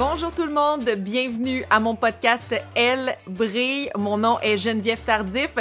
Bonjour 0.00 0.32
tout 0.32 0.46
le 0.46 0.52
monde, 0.52 0.88
bienvenue 0.96 1.66
à 1.68 1.78
mon 1.78 1.94
podcast 1.94 2.54
Elle 2.74 3.18
brille. 3.26 3.90
Mon 3.98 4.16
nom 4.16 4.40
est 4.40 4.56
Geneviève 4.56 5.02
Tardif. 5.04 5.56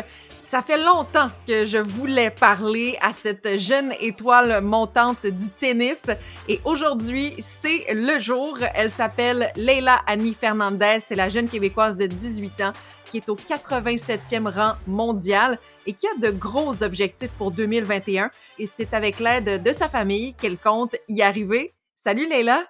Ça 0.47 0.61
fait 0.61 0.81
longtemps 0.81 1.27
que 1.45 1.65
je 1.65 1.77
voulais 1.77 2.29
parler 2.29 2.97
à 3.01 3.11
cette 3.11 3.59
jeune 3.59 3.93
étoile 3.99 4.61
montante 4.61 5.25
du 5.25 5.49
tennis 5.49 6.05
et 6.47 6.61
aujourd'hui, 6.63 7.35
c'est 7.39 7.93
le 7.93 8.17
jour. 8.17 8.57
Elle 8.75 8.91
s'appelle 8.91 9.51
Leila 9.57 9.99
Annie 10.07 10.33
Fernandez, 10.33 10.99
c'est 11.01 11.15
la 11.15 11.27
jeune 11.27 11.49
québécoise 11.49 11.97
de 11.97 12.05
18 12.05 12.61
ans 12.61 12.71
qui 13.11 13.17
est 13.17 13.27
au 13.27 13.35
87e 13.35 14.47
rang 14.47 14.75
mondial 14.87 15.59
et 15.85 15.91
qui 15.91 16.07
a 16.07 16.17
de 16.17 16.31
gros 16.31 16.81
objectifs 16.81 17.31
pour 17.31 17.51
2021 17.51 18.31
et 18.57 18.65
c'est 18.65 18.93
avec 18.93 19.19
l'aide 19.19 19.61
de 19.61 19.71
sa 19.73 19.89
famille 19.89 20.33
qu'elle 20.35 20.57
compte 20.57 20.95
y 21.09 21.21
arriver. 21.23 21.73
Salut 21.97 22.29
Leila! 22.29 22.63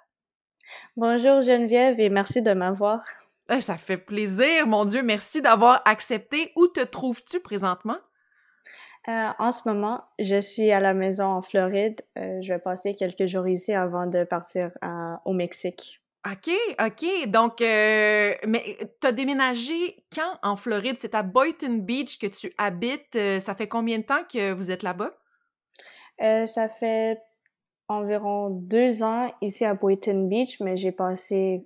Bonjour 0.98 1.42
Geneviève 1.42 2.00
et 2.00 2.10
merci 2.10 2.42
de 2.42 2.54
m'avoir. 2.54 3.02
Eh, 3.50 3.62
ça 3.62 3.78
fait 3.78 3.98
plaisir, 3.98 4.68
mon 4.68 4.86
Dieu, 4.86 5.02
merci 5.02 5.42
d'avoir 5.42 5.82
accepté. 5.86 6.52
Où 6.56 6.68
te 6.68 6.82
trouves-tu 6.82 7.40
présentement? 7.40 7.98
Euh, 9.08 9.30
en 9.40 9.52
ce 9.52 9.68
moment, 9.68 10.04
je 10.20 10.40
suis 10.40 10.72
à 10.72 10.80
la 10.80 10.94
maison 10.94 11.26
en 11.26 11.42
Floride. 11.42 12.00
Euh, 12.18 12.42
je 12.42 12.54
vais 12.54 12.60
passer 12.60 12.94
quelques 12.94 13.26
jours 13.26 13.48
ici 13.48 13.74
avant 13.74 14.06
de 14.06 14.24
partir 14.24 14.72
au 15.26 15.34
Mexique. 15.34 16.02
OK, 16.30 16.54
OK. 16.80 17.28
Donc, 17.28 17.62
euh, 17.62 18.34
mais 18.46 18.78
tu 19.02 19.08
as 19.08 19.12
déménagé 19.12 20.04
quand 20.14 20.38
en 20.44 20.56
Floride? 20.56 20.98
C'est 21.00 21.16
à 21.16 21.24
Boynton 21.24 21.78
Beach 21.80 22.20
que 22.20 22.28
tu 22.28 22.54
habites. 22.58 23.18
ça 23.40 23.56
fait 23.56 23.68
combien 23.68 23.98
de 24.00 24.04
temps 24.04 24.24
que 24.32 24.52
vous 24.52 24.70
êtes 24.70 24.84
là-bas? 24.84 25.12
ça 26.46 26.68
fait 26.68 27.18
environ 27.90 28.50
deux 28.50 29.04
ans 29.04 29.32
ici 29.42 29.66
à 29.66 29.74
Boynton 29.74 30.28
Beach, 30.28 30.60
mais 30.62 30.78
j'ai 30.78 30.92
passé 30.92 31.66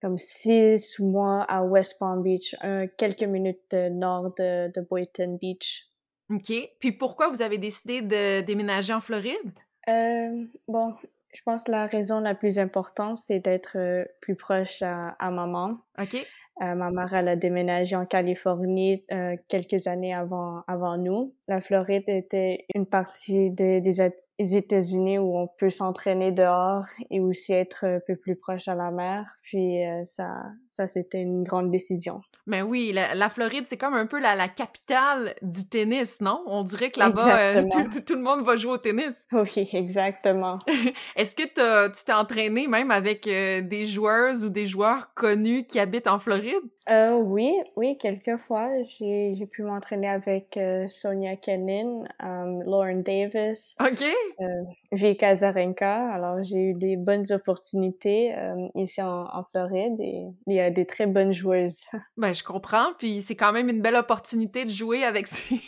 comme 0.00 0.18
six 0.18 1.00
mois 1.00 1.42
à 1.42 1.64
West 1.64 1.98
Palm 1.98 2.22
Beach, 2.22 2.54
quelques 2.96 3.24
minutes 3.24 3.72
nord 3.74 4.34
de, 4.36 4.70
de, 4.72 4.80
Boynton 4.80 5.38
Beach. 5.40 5.88
OK. 6.30 6.52
Puis 6.78 6.92
pourquoi 6.92 7.28
vous 7.28 7.42
avez 7.42 7.58
décidé 7.58 8.02
de 8.02 8.42
déménager 8.42 8.92
en 8.92 9.00
Floride? 9.00 9.52
Euh, 9.88 10.44
bon, 10.66 10.94
je 11.32 11.42
pense 11.44 11.64
que 11.64 11.72
la 11.72 11.86
raison 11.86 12.20
la 12.20 12.34
plus 12.34 12.58
importante, 12.58 13.16
c'est 13.16 13.40
d'être 13.40 13.76
euh, 13.76 14.04
plus 14.20 14.36
proche 14.36 14.82
à, 14.82 15.08
à, 15.18 15.30
maman. 15.30 15.78
OK. 16.00 16.16
Euh, 16.60 16.74
ma 16.74 16.90
mère, 16.90 17.14
elle 17.14 17.28
a 17.28 17.36
déménagé 17.36 17.94
en 17.94 18.04
Californie 18.04 19.04
euh, 19.12 19.36
quelques 19.48 19.86
années 19.86 20.12
avant, 20.12 20.64
avant 20.66 20.96
nous. 20.96 21.34
La 21.46 21.60
Floride 21.60 22.08
était 22.08 22.66
une 22.74 22.86
partie 22.86 23.50
des, 23.50 24.00
des 24.38 24.56
États-Unis 24.56 25.18
où 25.18 25.36
on 25.36 25.48
peut 25.58 25.70
s'entraîner 25.70 26.32
dehors 26.32 26.84
et 27.10 27.20
aussi 27.20 27.52
être 27.52 27.84
un 27.84 28.00
peu 28.06 28.16
plus 28.16 28.36
proche 28.36 28.68
à 28.68 28.74
la 28.74 28.90
mer. 28.90 29.26
Puis 29.42 29.84
euh, 29.84 30.04
ça, 30.04 30.28
ça 30.70 30.86
c'était 30.86 31.20
une 31.20 31.42
grande 31.42 31.70
décision. 31.70 32.20
Mais 32.46 32.62
oui, 32.62 32.92
la, 32.92 33.28
Floride, 33.28 33.64
c'est 33.66 33.76
comme 33.76 33.92
un 33.92 34.06
peu 34.06 34.18
la, 34.18 34.34
la, 34.34 34.48
capitale 34.48 35.34
du 35.42 35.68
tennis, 35.68 36.20
non? 36.22 36.42
On 36.46 36.62
dirait 36.62 36.90
que 36.90 36.98
là-bas, 36.98 37.38
euh, 37.38 37.62
tout, 37.70 38.00
tout, 38.06 38.14
le 38.14 38.22
monde 38.22 38.42
va 38.42 38.56
jouer 38.56 38.72
au 38.72 38.78
tennis. 38.78 39.24
Oui, 39.32 39.68
exactement. 39.72 40.58
Est-ce 41.16 41.36
que 41.36 41.42
tu 41.42 42.04
t'es 42.04 42.12
entraîné 42.12 42.66
même 42.66 42.90
avec 42.90 43.26
euh, 43.26 43.60
des 43.60 43.84
joueuses 43.84 44.44
ou 44.44 44.48
des 44.48 44.66
joueurs 44.66 45.12
connus 45.14 45.64
qui 45.64 45.78
habitent 45.78 46.08
en 46.08 46.18
Floride? 46.18 46.62
Euh, 46.88 47.16
oui, 47.16 47.52
oui, 47.76 47.98
quelques 47.98 48.38
fois. 48.38 48.70
J'ai, 48.98 49.46
pu 49.50 49.62
m'entraîner 49.62 50.08
avec 50.08 50.56
euh, 50.56 50.88
Sonia 50.88 51.36
Kenin, 51.36 52.04
um, 52.20 52.62
Lauren 52.62 53.02
Davis, 53.02 53.76
OK. 53.80 54.04
Euh, 54.40 55.34
Zarenka. 55.34 56.12
Alors, 56.12 56.42
j'ai 56.42 56.58
eu 56.58 56.74
des 56.74 56.96
bonnes 56.96 57.24
opportunités 57.30 58.34
euh, 58.34 58.68
ici 58.74 59.02
en, 59.02 59.26
en, 59.32 59.44
Floride 59.44 59.96
et 60.00 60.26
il 60.46 60.54
y 60.54 60.60
a 60.60 60.70
des 60.70 60.86
très 60.86 61.06
bonnes 61.06 61.32
joueuses. 61.32 61.80
Ben, 62.16 62.32
je 62.32 62.42
comprends. 62.42 62.92
Puis 62.98 63.22
c'est 63.22 63.36
quand 63.36 63.52
même 63.52 63.68
une 63.68 63.80
belle 63.80 63.96
opportunité 63.96 64.64
de 64.64 64.70
jouer 64.70 65.04
avec 65.04 65.26
ces 65.26 65.60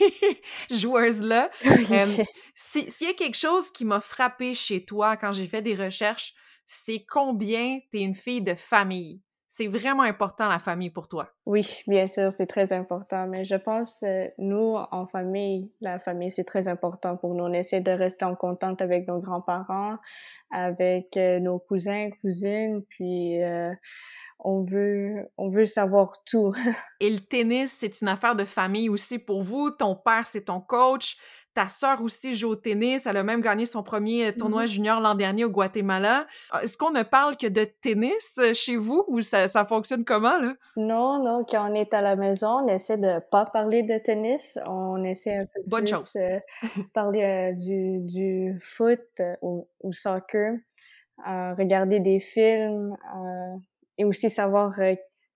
joueuses-là. 0.71 1.51
S'il 2.55 3.07
y 3.07 3.11
a 3.11 3.15
quelque 3.15 3.37
chose 3.37 3.71
qui 3.71 3.85
m'a 3.85 4.01
frappé 4.01 4.55
chez 4.55 4.85
toi 4.85 5.17
quand 5.17 5.33
j'ai 5.33 5.47
fait 5.47 5.63
des 5.63 5.75
recherches, 5.75 6.35
c'est 6.67 7.05
combien 7.09 7.79
tu 7.91 7.99
es 7.99 8.03
une 8.03 8.15
fille 8.15 8.43
de 8.43 8.55
famille? 8.55 9.21
C'est 9.53 9.67
vraiment 9.67 10.05
important 10.05 10.49
la 10.49 10.61
famille 10.61 10.91
pour 10.91 11.09
toi. 11.09 11.29
Oui, 11.45 11.83
bien 11.89 12.07
sûr, 12.07 12.31
c'est 12.31 12.47
très 12.47 12.73
important. 12.73 13.27
Mais 13.27 13.45
je 13.45 13.57
pense, 13.57 14.05
euh, 14.05 14.29
nous, 14.39 14.77
en 14.93 15.09
famille, 15.09 15.73
la 15.81 15.99
famille, 15.99 16.31
c'est 16.31 16.45
très 16.45 16.69
important 16.69 17.17
pour 17.17 17.35
nous. 17.35 17.43
On 17.43 17.53
essaie 17.53 17.81
de 17.81 17.91
rester 17.91 18.25
en 18.25 18.37
contact 18.37 18.81
avec 18.81 19.09
nos 19.09 19.19
grands-parents, 19.19 19.97
avec 20.53 21.17
euh, 21.17 21.41
nos 21.41 21.59
cousins, 21.59 22.11
cousines, 22.21 22.85
puis 22.91 23.43
euh, 23.43 23.73
on 24.45 24.63
veut, 24.63 25.31
on 25.37 25.51
veut 25.51 25.67
savoir 25.67 26.23
tout. 26.25 26.53
Et 27.01 27.11
le 27.11 27.21
tennis, 27.21 27.73
c'est 27.73 28.01
une 28.01 28.09
affaire 28.09 28.35
de 28.35 28.45
famille 28.45 28.89
aussi 28.89 29.19
pour 29.19 29.43
vous. 29.43 29.71
Ton 29.71 29.95
père, 29.95 30.27
c'est 30.27 30.47
ton 30.47 30.61
coach. 30.61 31.17
Ta 31.53 31.69
sœur 31.69 32.01
aussi 32.03 32.35
joue 32.35 32.51
au 32.51 32.57
tennis. 32.57 33.07
Elle 33.07 33.17
a 33.17 33.25
même 33.25 33.41
gagné 33.41 33.67
son 33.67 33.83
premier 33.83 34.29
euh, 34.29 34.33
tournoi 34.33 34.65
mm-hmm. 34.65 34.69
junior 34.69 35.01
l'an 35.01 35.15
dernier 35.15 35.45
au 35.45 35.51
Guatemala. 35.51 36.27
Ah, 36.51 36.63
est-ce 36.63 36.79
qu'on 36.79 36.93
ne 36.93 37.03
parle 37.03 37.37
que 37.37 37.49
de 37.49 37.65
tennis 37.65 38.39
euh, 38.39 38.55
chez 38.55 38.77
vous 38.77 39.05
ou 39.09 39.21
ça, 39.21 39.49
ça 39.49 39.65
fonctionne 39.65 40.05
comment, 40.05 40.39
là? 40.39 40.55
Non, 40.77 41.23
non. 41.23 41.45
Quand 41.49 41.71
on 41.71 41.75
est 41.75 41.93
à 41.93 42.03
la 42.03 42.15
maison, 42.15 42.61
on 42.65 42.69
essaie 42.69 42.99
de 42.99 43.21
pas 43.31 43.47
parler 43.47 43.83
de 43.83 43.99
tennis. 43.99 44.59
On 44.67 45.03
essaie 45.03 45.39
un 45.39 45.47
peu 45.47 45.61
Bonne 45.67 45.85
plus 45.85 45.95
chose. 45.95 46.17
Euh, 46.17 46.39
parler 46.95 47.53
du, 47.57 47.99
du 48.01 48.59
foot 48.63 49.01
ou, 49.43 49.69
ou 49.83 49.93
soccer, 49.93 50.55
regarder 51.27 51.99
des 51.99 52.21
films 52.21 52.97
et 54.01 54.05
aussi 54.05 54.31
savoir 54.31 54.81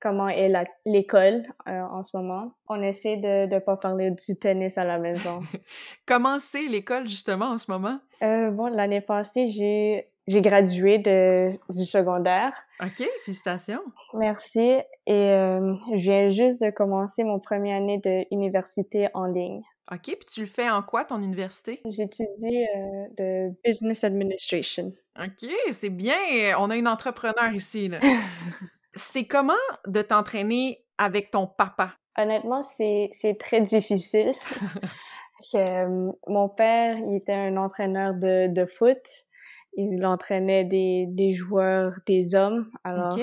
comment 0.01 0.29
est 0.29 0.53
l'école 0.85 1.45
euh, 1.67 1.81
en 1.81 2.03
ce 2.03 2.17
moment. 2.17 2.53
On 2.69 2.83
essaie 2.83 3.17
de 3.17 3.47
ne 3.47 3.59
pas 3.59 3.77
parler 3.77 4.11
du 4.11 4.37
tennis 4.37 4.77
à 4.77 4.85
la 4.85 4.99
maison. 4.99 5.41
comment 6.07 6.39
c'est 6.39 6.63
l'école 6.63 7.07
justement 7.07 7.47
en 7.47 7.59
ce 7.59 7.71
moment? 7.71 7.99
Euh, 8.23 8.51
bon, 8.51 8.67
l'année 8.67 9.01
passée, 9.01 9.49
j'ai 9.49 10.09
j'ai 10.27 10.41
gradué 10.41 10.99
de, 10.99 11.51
du 11.69 11.85
secondaire. 11.85 12.53
OK, 12.83 13.07
félicitations. 13.25 13.83
Merci. 14.15 14.79
Et 15.07 15.13
euh, 15.13 15.75
je 15.95 16.01
viens 16.01 16.31
juste 16.31 16.63
de 16.63 16.71
commencer 16.71 17.25
mon 17.25 17.39
première 17.41 17.77
année 17.77 17.99
d'université 17.99 19.09
en 19.13 19.27
ligne. 19.27 19.63
OK, 19.93 20.05
puis 20.05 20.27
tu 20.27 20.41
le 20.41 20.47
fais 20.47 20.71
en 20.71 20.83
quoi, 20.83 21.05
ton 21.05 21.21
université? 21.21 21.83
J'étudie 21.91 22.67
euh, 22.75 23.07
de 23.19 23.55
Business 23.63 24.03
Administration. 24.03 24.95
OK, 25.19 25.49
c'est 25.71 25.91
bien. 25.91 26.17
On 26.59 26.71
a 26.71 26.77
une 26.77 26.89
entrepreneur 26.89 27.53
ici, 27.53 27.91
c'est 28.95 29.25
comment 29.25 29.55
de 29.87 30.03
t'entraîner 30.03 30.85
avec 30.99 31.31
ton 31.31 31.47
papa? 31.47 31.95
Honnêtement, 32.17 32.63
c'est 32.63 33.11
très 33.39 33.61
difficile. 33.61 34.33
Euh, 35.55 36.11
mon 36.27 36.49
père, 36.49 36.97
il 36.97 37.17
était 37.17 37.35
un 37.35 37.59
entraîneur 37.59 38.15
de, 38.15 38.47
de 38.49 38.65
foot. 38.65 38.97
Il 39.77 40.07
entraînait 40.07 40.65
des, 40.65 41.05
des 41.07 41.33
joueurs, 41.33 41.93
des 42.07 42.35
hommes. 42.35 42.71
Alors, 42.83 43.19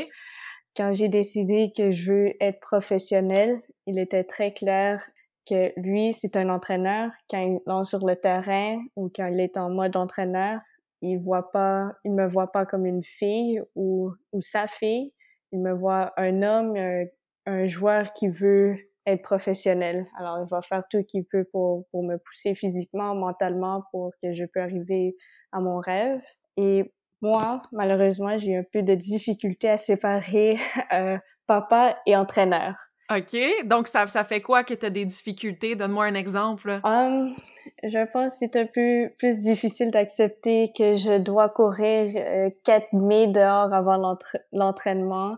quand 0.77 0.93
j'ai 0.93 1.07
décidé 1.07 1.71
que 1.75 1.89
je 1.89 2.11
veux 2.11 2.33
être 2.39 2.59
professionnel, 2.59 3.59
il 3.87 3.97
était 3.97 4.23
très 4.23 4.53
clair 4.53 5.03
que 5.49 5.71
lui, 5.77 6.13
c'est 6.13 6.35
un 6.35 6.49
entraîneur. 6.49 7.09
Quand 7.29 7.41
il 7.41 7.59
lance 7.65 7.89
sur 7.89 8.05
le 8.05 8.15
terrain 8.15 8.79
ou 8.95 9.09
quand 9.13 9.27
il 9.27 9.39
est 9.39 9.57
en 9.57 9.69
mode 9.69 9.97
entraîneur, 9.97 10.59
il 11.01 11.17
voit 11.17 11.51
pas, 11.51 11.91
il 12.03 12.13
me 12.13 12.27
voit 12.27 12.51
pas 12.51 12.65
comme 12.65 12.85
une 12.85 13.03
fille 13.03 13.61
ou, 13.75 14.11
ou 14.31 14.41
sa 14.41 14.67
fille 14.67 15.13
il 15.51 15.59
me 15.59 15.73
voit 15.73 16.13
un 16.17 16.41
homme, 16.41 17.07
un, 17.45 17.67
joueur 17.67 18.13
qui 18.13 18.29
veut 18.29 18.77
être 19.05 19.21
professionnel. 19.21 20.05
Alors, 20.17 20.39
il 20.43 20.49
va 20.49 20.61
faire 20.61 20.83
tout 20.89 20.99
ce 20.99 21.03
qu'il 21.03 21.25
peut 21.25 21.45
pour, 21.51 21.85
pour 21.91 22.03
me 22.03 22.17
pousser 22.17 22.55
physiquement, 22.55 23.15
mentalement, 23.15 23.83
pour 23.91 24.13
que 24.21 24.31
je 24.33 24.45
puisse 24.45 24.63
arriver 24.63 25.15
à 25.51 25.59
mon 25.59 25.79
rêve. 25.79 26.21
Et 26.57 26.93
moi, 27.21 27.61
malheureusement, 27.71 28.37
j'ai 28.37 28.57
un 28.57 28.63
peu 28.71 28.83
de 28.83 28.95
difficulté 28.95 29.69
à 29.69 29.77
séparer 29.77 30.57
euh, 30.93 31.17
papa 31.47 31.97
et 32.05 32.15
entraîneur. 32.15 32.75
OK. 33.15 33.65
Donc, 33.65 33.87
ça, 33.87 34.05
fait 34.23 34.41
quoi 34.41 34.63
que 34.63 34.73
tu 34.73 34.85
as 34.85 34.89
des 34.89 35.05
difficultés? 35.05 35.75
Donne-moi 35.75 36.05
un 36.05 36.13
exemple. 36.13 36.79
Um, 36.83 37.35
je 37.83 38.11
pense 38.11 38.33
que 38.33 38.37
c'est 38.39 38.55
un 38.55 38.65
peu 38.65 39.11
plus 39.17 39.39
difficile 39.39 39.91
d'accepter 39.91 40.71
que 40.77 40.95
je 40.95 41.17
dois 41.17 41.49
courir 41.49 42.11
euh, 42.15 42.49
4 42.63 42.93
mai 42.93 43.27
dehors 43.27 43.73
avant 43.73 44.17
l'entraînement. 44.51 45.37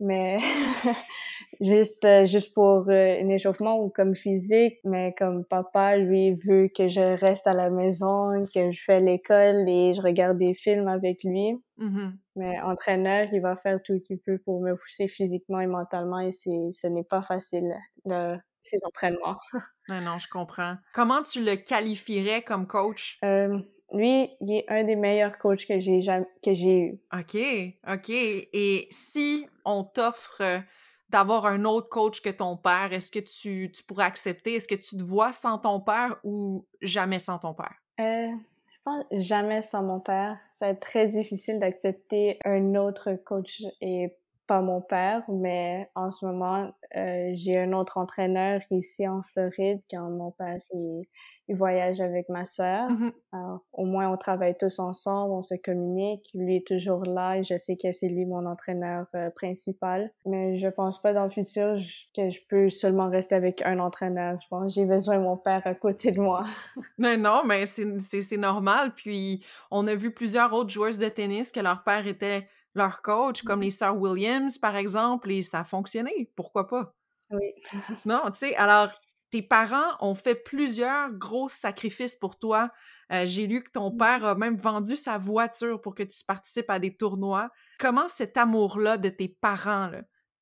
Mais 0.00 0.38
juste 1.60 2.04
euh, 2.04 2.26
juste 2.26 2.54
pour 2.54 2.88
euh, 2.88 3.20
un 3.20 3.28
échauffement 3.28 3.80
ou 3.82 3.88
comme 3.90 4.14
physique 4.14 4.78
mais 4.84 5.14
comme 5.18 5.44
papa 5.44 5.96
lui 5.96 6.34
veut 6.34 6.68
que 6.74 6.88
je 6.88 7.18
reste 7.18 7.46
à 7.46 7.54
la 7.54 7.70
maison 7.70 8.44
que 8.52 8.70
je 8.70 8.80
fais 8.82 9.00
l'école 9.00 9.68
et 9.68 9.94
je 9.94 10.00
regarde 10.00 10.38
des 10.38 10.54
films 10.54 10.88
avec 10.88 11.24
lui. 11.24 11.56
Mm-hmm. 11.78 12.12
mais 12.34 12.60
entraîneur 12.60 13.28
il 13.32 13.40
va 13.40 13.54
faire 13.54 13.80
tout 13.80 13.94
ce 13.98 14.02
qu'il 14.02 14.18
peut 14.18 14.38
pour 14.44 14.60
me 14.60 14.74
pousser 14.74 15.06
physiquement 15.06 15.60
et 15.60 15.68
mentalement 15.68 16.18
et 16.18 16.32
c'est 16.32 16.70
ce 16.72 16.88
n'est 16.88 17.04
pas 17.04 17.22
facile 17.22 17.72
le, 18.04 18.36
ces 18.62 18.78
entraînements. 18.84 19.36
Non 19.88 20.02
non 20.02 20.18
je 20.18 20.28
comprends. 20.28 20.76
Comment 20.92 21.22
tu 21.22 21.42
le 21.42 21.56
qualifierais 21.56 22.42
comme 22.42 22.66
coach? 22.66 23.18
Euh, 23.24 23.58
lui, 23.92 24.30
il 24.40 24.52
est 24.52 24.64
un 24.68 24.84
des 24.84 24.96
meilleurs 24.96 25.38
coachs 25.38 25.66
que 25.66 25.80
j'ai 25.80 26.00
que 26.00 26.54
j'ai 26.54 26.78
eu. 26.80 27.00
OK, 27.12 27.38
OK. 27.88 28.10
Et 28.10 28.86
si 28.90 29.46
on 29.64 29.84
t'offre 29.84 30.42
d'avoir 31.08 31.46
un 31.46 31.64
autre 31.64 31.88
coach 31.88 32.20
que 32.20 32.28
ton 32.28 32.56
père, 32.56 32.92
est-ce 32.92 33.10
que 33.10 33.18
tu, 33.18 33.72
tu 33.72 33.82
pourrais 33.84 34.04
accepter? 34.04 34.54
Est-ce 34.54 34.68
que 34.68 34.74
tu 34.74 34.96
te 34.96 35.02
vois 35.02 35.32
sans 35.32 35.58
ton 35.58 35.80
père 35.80 36.16
ou 36.22 36.66
jamais 36.82 37.18
sans 37.18 37.38
ton 37.38 37.54
père? 37.54 37.74
Euh, 38.00 38.28
je 38.70 38.78
pense 38.84 39.04
jamais 39.12 39.62
sans 39.62 39.82
mon 39.82 40.00
père. 40.00 40.38
Ça 40.52 40.66
va 40.66 40.72
être 40.72 40.80
très 40.80 41.06
difficile 41.06 41.58
d'accepter 41.58 42.38
un 42.44 42.74
autre 42.74 43.12
coach 43.24 43.62
et 43.80 44.14
pas 44.48 44.62
mon 44.62 44.80
père, 44.80 45.22
mais 45.28 45.88
en 45.94 46.10
ce 46.10 46.24
moment, 46.24 46.72
euh, 46.96 47.30
j'ai 47.34 47.58
un 47.58 47.72
autre 47.74 47.98
entraîneur 47.98 48.60
ici 48.70 49.06
en 49.06 49.22
Floride 49.32 49.80
quand 49.90 50.08
mon 50.08 50.32
père 50.32 50.58
il, 50.72 51.04
il 51.48 51.54
voyage 51.56 52.00
avec 52.00 52.28
ma 52.30 52.44
sœur. 52.44 52.90
Mmh 52.90 53.12
Alors, 53.32 53.60
au 53.72 53.84
moins, 53.84 54.10
on 54.10 54.16
travaille 54.16 54.56
tous 54.56 54.78
ensemble, 54.78 55.32
on 55.32 55.42
se 55.42 55.54
communique. 55.54 56.30
Lui 56.34 56.56
est 56.56 56.66
toujours 56.66 57.04
là 57.04 57.36
et 57.36 57.42
je 57.42 57.56
sais 57.56 57.76
que 57.76 57.92
c'est 57.92 58.08
lui 58.08 58.24
mon 58.24 58.46
entraîneur 58.46 59.06
euh, 59.14 59.30
principal. 59.30 60.10
Mais 60.24 60.58
je 60.58 60.68
pense 60.68 61.00
pas 61.00 61.12
dans 61.12 61.24
le 61.24 61.30
futur 61.30 61.76
que 62.14 62.30
je 62.30 62.40
peux 62.48 62.70
seulement 62.70 63.10
rester 63.10 63.34
avec 63.34 63.62
un 63.66 63.78
entraîneur. 63.80 64.38
Je 64.42 64.48
pense 64.48 64.74
que 64.74 64.80
j'ai 64.80 64.86
besoin 64.86 65.18
de 65.18 65.22
mon 65.22 65.36
père 65.36 65.62
à 65.66 65.74
côté 65.74 66.10
de 66.10 66.20
moi. 66.20 66.46
mais 66.98 67.18
non, 67.18 67.42
mais 67.44 67.66
c'est 67.66 68.36
normal. 68.36 68.94
Puis, 68.94 69.44
on 69.70 69.86
a 69.86 69.94
vu 69.94 70.10
plusieurs 70.10 70.54
autres 70.54 70.70
joueuses 70.70 70.98
de 70.98 71.08
tennis 71.08 71.52
que 71.52 71.60
leur 71.60 71.82
père 71.82 72.06
était 72.06 72.46
leur 72.74 73.02
coach, 73.02 73.42
comme 73.42 73.62
les 73.62 73.70
sœurs 73.70 73.96
Williams, 73.96 74.58
par 74.58 74.76
exemple, 74.76 75.30
et 75.30 75.42
ça 75.42 75.60
a 75.60 75.64
fonctionné. 75.64 76.30
Pourquoi 76.36 76.66
pas? 76.66 76.94
Oui. 77.30 77.54
non, 78.06 78.22
tu 78.26 78.38
sais, 78.38 78.56
alors 78.56 78.90
tes 79.30 79.42
parents 79.42 79.96
ont 80.00 80.14
fait 80.14 80.34
plusieurs 80.34 81.12
gros 81.12 81.48
sacrifices 81.48 82.16
pour 82.16 82.38
toi. 82.38 82.70
Euh, 83.12 83.26
j'ai 83.26 83.46
lu 83.46 83.62
que 83.62 83.70
ton 83.70 83.92
mmh. 83.92 83.98
père 83.98 84.24
a 84.24 84.34
même 84.34 84.56
vendu 84.56 84.96
sa 84.96 85.18
voiture 85.18 85.80
pour 85.80 85.94
que 85.94 86.02
tu 86.02 86.24
participes 86.24 86.70
à 86.70 86.78
des 86.78 86.96
tournois. 86.96 87.50
Comment 87.78 88.08
cet 88.08 88.36
amour-là 88.36 88.96
de 88.96 89.10
tes 89.10 89.28
parents 89.28 89.90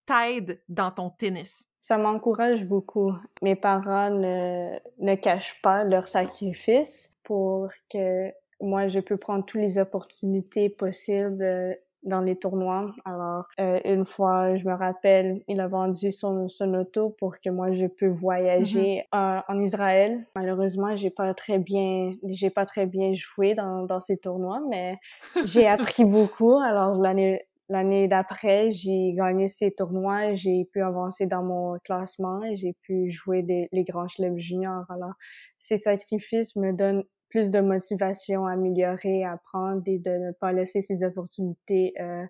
t'aide 0.05 0.63
dans 0.69 0.93
ton 0.93 1.11
tennis? 1.11 1.65
Ça 1.81 1.99
m'encourage 1.99 2.65
beaucoup. 2.65 3.13
Mes 3.43 3.57
parents 3.57 4.11
ne, 4.11 4.79
ne 4.99 5.15
cachent 5.15 5.61
pas 5.63 5.85
leurs 5.85 6.09
sacrifices 6.09 7.13
pour 7.23 7.69
que 7.91 8.31
moi, 8.61 8.89
je 8.89 9.01
peux 9.01 9.17
prendre 9.17 9.45
toutes 9.45 9.61
les 9.61 9.79
opportunités 9.79 10.71
possibles 10.71 11.43
euh, 11.43 11.75
dans 12.03 12.21
les 12.21 12.37
tournois. 12.37 12.95
Alors, 13.05 13.47
euh, 13.61 13.81
une 13.85 14.05
fois, 14.05 14.57
je 14.57 14.65
me 14.65 14.75
rappelle, 14.75 15.43
il 15.49 15.61
a 15.61 15.69
vendu 15.69 16.13
son, 16.13 16.49
son 16.49 16.75
auto 16.75 17.11
pour 17.19 17.39
que 17.39 17.51
moi, 17.51 17.73
je 17.73 17.87
peux 17.87 18.09
voyager 18.09 19.05
mm-hmm. 19.13 19.43
en 19.49 19.59
Israël. 19.59 20.27
Malheureusement, 20.35 20.95
j'ai 20.95 21.11
pas 21.11 21.35
très 21.35 21.59
bien, 21.59 22.15
j'ai 22.25 22.51
pas 22.51 22.65
très 22.65 22.87
bien 22.87 23.13
joué 23.13 23.55
dans, 23.55 23.85
dans 23.85 24.01
ces 24.01 24.17
tournois, 24.17 24.61
mais 24.69 24.99
j'ai 25.45 25.67
appris 25.67 26.05
beaucoup. 26.05 26.59
Alors, 26.59 26.97
l'année, 26.97 27.47
l'année 27.69 28.09
d'après, 28.09 28.71
j'ai 28.73 29.13
gagné 29.15 29.49
ces 29.49 29.73
tournois, 29.73 30.35
j'ai 30.35 30.65
pu 30.67 30.83
avancer 30.83 31.27
dans 31.27 31.43
mon 31.43 31.79
classement 31.81 32.43
et 32.45 32.57
j'ai 32.57 32.75
pu 32.83 33.11
jouer 33.11 33.43
des, 33.43 33.69
les 33.73 33.85
grands 33.85 34.09
chelems 34.09 34.39
juniors. 34.39 34.85
Alors, 34.89 35.15
ces 35.59 35.77
sacrifices 35.77 36.57
me 36.57 36.73
donnent 36.73 37.05
plus 37.37 37.51
de 37.51 37.61
motivation 37.61 38.47
à 38.47 38.53
améliorer, 38.53 39.25
à 39.25 39.33
apprendre 39.33 39.83
et 39.85 39.99
de 39.99 40.11
ne 40.11 40.33
pas 40.33 40.53
laisser 40.53 40.81
ces 40.81 41.05
opportunités 41.05 41.93
euh, 42.01 42.25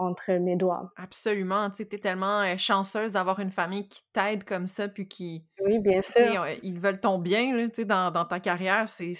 entre 0.00 0.32
mes 0.32 0.56
doigts. 0.56 0.90
Absolument. 0.96 1.70
Tu 1.70 1.82
es 1.82 1.98
tellement 1.98 2.40
euh, 2.40 2.56
chanceuse 2.56 3.12
d'avoir 3.12 3.38
une 3.38 3.52
famille 3.52 3.88
qui 3.88 4.00
t'aide 4.12 4.42
comme 4.42 4.66
ça, 4.66 4.88
puis 4.88 5.06
qui... 5.06 5.46
Oui, 5.64 5.78
bien 5.78 6.02
sûr. 6.02 6.46
Ils 6.64 6.80
veulent 6.80 6.98
ton 6.98 7.18
bien 7.20 7.54
là, 7.54 7.68
dans, 7.84 8.10
dans 8.10 8.24
ta 8.24 8.40
carrière. 8.40 8.88
C'est 8.88 9.12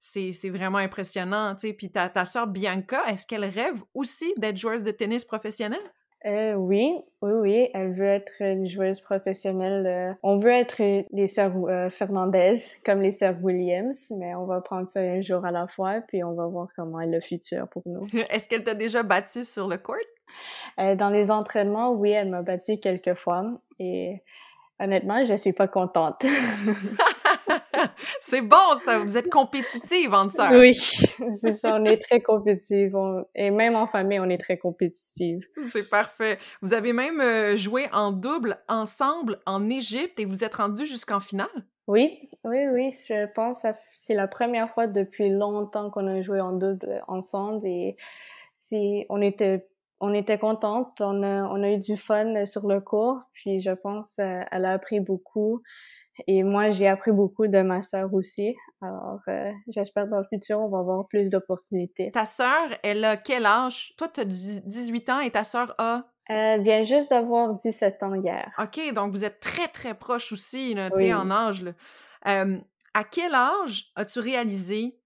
c'est 0.00 0.50
vraiment 0.50 0.78
impressionnant. 0.78 1.56
Puis 1.56 1.90
ta, 1.90 2.10
ta 2.10 2.26
soeur 2.26 2.46
Bianca, 2.46 3.00
est-ce 3.08 3.26
qu'elle 3.26 3.46
rêve 3.46 3.82
aussi 3.94 4.32
d'être 4.36 4.58
joueuse 4.58 4.84
de 4.84 4.90
tennis 4.90 5.24
professionnelle? 5.24 5.78
Euh, 6.26 6.54
oui, 6.54 6.96
oui, 7.22 7.32
oui, 7.32 7.70
elle 7.74 7.92
veut 7.94 8.06
être 8.08 8.32
une 8.40 8.66
joueuse 8.66 9.00
professionnelle. 9.00 9.86
Euh, 9.86 10.14
on 10.24 10.38
veut 10.38 10.50
être 10.50 10.82
les 11.12 11.26
sœurs 11.28 11.52
euh, 11.68 11.90
Fernandez, 11.90 12.56
comme 12.84 13.00
les 13.02 13.12
sœurs 13.12 13.36
Williams, 13.40 14.12
mais 14.18 14.34
on 14.34 14.44
va 14.44 14.60
prendre 14.60 14.88
ça 14.88 15.00
un 15.00 15.20
jour 15.20 15.44
à 15.44 15.52
la 15.52 15.68
fois, 15.68 16.00
puis 16.08 16.24
on 16.24 16.34
va 16.34 16.46
voir 16.46 16.68
comment 16.74 17.00
est 17.00 17.06
le 17.06 17.20
futur 17.20 17.68
pour 17.68 17.82
nous. 17.86 18.08
Est-ce 18.30 18.48
qu'elle 18.48 18.64
t'a 18.64 18.74
déjà 18.74 19.04
battu 19.04 19.44
sur 19.44 19.68
le 19.68 19.78
court? 19.78 19.94
Euh, 20.80 20.96
dans 20.96 21.10
les 21.10 21.30
entraînements, 21.30 21.92
oui, 21.92 22.10
elle 22.10 22.30
m'a 22.30 22.42
battu 22.42 22.78
quelques 22.78 23.14
fois, 23.14 23.44
et 23.78 24.20
honnêtement, 24.80 25.24
je 25.24 25.34
suis 25.34 25.52
pas 25.52 25.68
contente. 25.68 26.24
c'est 28.20 28.40
bon, 28.40 28.56
ça. 28.84 28.98
Vous 28.98 29.16
êtes 29.16 29.30
compétitive 29.30 30.12
entre 30.14 30.32
sœurs. 30.34 30.52
Oui, 30.52 30.74
c'est 30.74 31.52
ça. 31.52 31.76
On 31.80 31.84
est 31.84 31.98
très 31.98 32.20
compétitive. 32.20 32.96
Et 33.34 33.50
même 33.50 33.76
en 33.76 33.86
famille, 33.86 34.20
on 34.20 34.28
est 34.28 34.38
très 34.38 34.58
compétitive. 34.58 35.46
C'est 35.70 35.88
parfait. 35.88 36.38
Vous 36.62 36.74
avez 36.74 36.92
même 36.92 37.20
euh, 37.20 37.56
joué 37.56 37.86
en 37.92 38.12
double 38.12 38.58
ensemble 38.68 39.38
en 39.46 39.68
Égypte 39.68 40.18
et 40.20 40.24
vous 40.24 40.44
êtes 40.44 40.54
rendu 40.54 40.84
jusqu'en 40.86 41.20
finale? 41.20 41.48
Oui, 41.86 42.28
oui, 42.44 42.66
oui. 42.72 42.90
Je 43.08 43.26
pense 43.32 43.62
que 43.62 43.68
c'est 43.92 44.14
la 44.14 44.28
première 44.28 44.72
fois 44.74 44.86
depuis 44.86 45.30
longtemps 45.30 45.90
qu'on 45.90 46.06
a 46.06 46.20
joué 46.22 46.40
en 46.40 46.52
double 46.52 47.02
ensemble 47.08 47.66
et 47.66 47.96
on 49.08 49.20
était 49.22 49.66
on 50.00 50.14
était 50.14 50.38
contente, 50.38 51.00
on 51.00 51.22
a, 51.22 51.42
on 51.48 51.62
a 51.62 51.72
eu 51.72 51.78
du 51.78 51.96
fun 51.96 52.46
sur 52.46 52.68
le 52.68 52.80
cours, 52.80 53.20
puis 53.32 53.60
je 53.60 53.72
pense 53.72 54.14
qu'elle 54.14 54.46
euh, 54.52 54.68
a 54.68 54.72
appris 54.72 55.00
beaucoup. 55.00 55.62
Et 56.26 56.42
moi, 56.42 56.70
j'ai 56.70 56.88
appris 56.88 57.12
beaucoup 57.12 57.46
de 57.46 57.60
ma 57.62 57.82
sœur 57.82 58.12
aussi. 58.12 58.54
Alors, 58.80 59.20
euh, 59.28 59.50
j'espère 59.68 60.06
dans 60.08 60.18
le 60.18 60.26
futur, 60.28 60.58
on 60.60 60.68
va 60.68 60.78
avoir 60.78 61.06
plus 61.06 61.30
d'opportunités. 61.30 62.10
Ta 62.10 62.26
sœur, 62.26 62.68
elle 62.82 63.04
a 63.04 63.16
quel 63.16 63.46
âge? 63.46 63.94
Toi, 63.96 64.08
tu 64.08 64.20
as 64.20 64.24
18 64.24 65.10
ans 65.10 65.20
et 65.20 65.30
ta 65.30 65.44
sœur 65.44 65.74
a? 65.78 66.04
Elle 66.26 66.62
vient 66.62 66.82
juste 66.82 67.10
d'avoir 67.10 67.54
17 67.54 68.02
ans 68.02 68.14
hier. 68.14 68.50
OK, 68.58 68.92
donc 68.92 69.12
vous 69.12 69.24
êtes 69.24 69.40
très, 69.40 69.68
très 69.68 69.94
proches 69.94 70.32
aussi, 70.32 70.74
là, 70.74 70.90
en 70.92 71.30
âge. 71.30 71.64
Euh, 72.26 72.58
à 72.94 73.04
quel 73.04 73.34
âge 73.34 73.92
as-tu 73.96 74.18
réalisé 74.18 74.97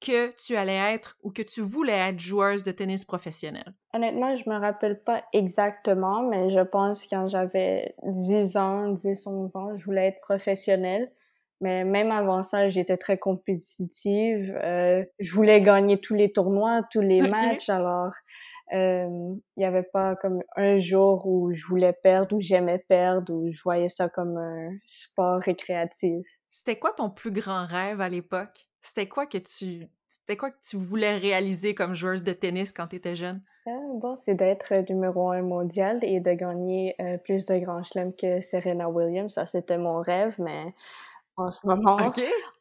que 0.00 0.34
tu 0.36 0.56
allais 0.56 0.94
être 0.94 1.16
ou 1.22 1.30
que 1.30 1.42
tu 1.42 1.60
voulais 1.60 2.08
être 2.08 2.18
joueuse 2.18 2.62
de 2.62 2.72
tennis 2.72 3.04
professionnelle? 3.04 3.74
Honnêtement, 3.92 4.36
je 4.36 4.48
me 4.48 4.58
rappelle 4.58 5.02
pas 5.02 5.24
exactement, 5.32 6.22
mais 6.22 6.50
je 6.50 6.60
pense 6.60 7.02
que 7.02 7.08
quand 7.10 7.28
j'avais 7.28 7.94
10 8.04 8.56
ans, 8.56 8.88
10, 8.88 9.26
11 9.26 9.56
ans, 9.56 9.76
je 9.76 9.84
voulais 9.84 10.08
être 10.08 10.20
professionnelle. 10.20 11.10
Mais 11.62 11.84
même 11.84 12.10
avant 12.10 12.42
ça, 12.42 12.70
j'étais 12.70 12.96
très 12.96 13.18
compétitive. 13.18 14.58
Euh, 14.64 15.04
je 15.18 15.34
voulais 15.34 15.60
gagner 15.60 16.00
tous 16.00 16.14
les 16.14 16.32
tournois, 16.32 16.80
tous 16.90 17.02
les 17.02 17.20
matchs. 17.20 17.68
Alors, 17.68 18.14
euh, 18.72 19.34
il 19.56 19.58
n'y 19.58 19.66
avait 19.66 19.82
pas 19.82 20.16
comme 20.16 20.40
un 20.56 20.78
jour 20.78 21.26
où 21.26 21.52
je 21.52 21.66
voulais 21.66 21.92
perdre, 21.92 22.34
ou 22.34 22.40
j'aimais 22.40 22.82
perdre, 22.88 23.34
ou 23.34 23.52
je 23.52 23.60
voyais 23.62 23.90
ça 23.90 24.08
comme 24.08 24.38
un 24.38 24.70
sport 24.84 25.40
récréatif. 25.40 26.26
C'était 26.50 26.78
quoi 26.78 26.94
ton 26.94 27.10
plus 27.10 27.30
grand 27.32 27.66
rêve 27.66 28.00
à 28.00 28.08
l'époque? 28.08 28.69
C'était 28.80 29.08
quoi 29.08 29.26
que 29.26 29.38
tu 29.38 29.88
c'était 30.10 30.36
quoi 30.36 30.50
que 30.50 30.58
tu 30.60 30.76
voulais 30.76 31.16
réaliser 31.16 31.74
comme 31.76 31.94
joueuse 31.94 32.24
de 32.24 32.32
tennis 32.32 32.72
quand 32.72 32.88
tu 32.88 32.96
étais 32.96 33.14
jeune? 33.14 33.40
Euh, 33.68 33.70
bon, 33.94 34.16
c'est 34.16 34.34
d'être 34.34 34.74
numéro 34.90 35.30
un 35.30 35.42
mondial 35.42 36.00
et 36.02 36.18
de 36.18 36.32
gagner 36.32 36.96
euh, 37.00 37.16
plus 37.18 37.46
de 37.46 37.58
grands 37.58 37.84
chelems 37.84 38.12
que 38.16 38.40
Serena 38.40 38.88
Williams. 38.88 39.32
Ça, 39.32 39.46
c'était 39.46 39.78
mon 39.78 40.00
rêve, 40.00 40.34
mais 40.38 40.74
en 41.36 41.52
ce 41.52 41.64
moment, 41.64 41.96